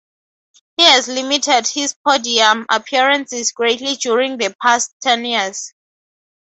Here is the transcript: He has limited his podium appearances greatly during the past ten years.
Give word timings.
He 0.77 0.83
has 0.83 1.07
limited 1.07 1.67
his 1.67 1.93
podium 1.93 2.65
appearances 2.71 3.51
greatly 3.51 3.97
during 3.97 4.37
the 4.37 4.55
past 4.59 4.95
ten 4.99 5.23
years. 5.25 5.75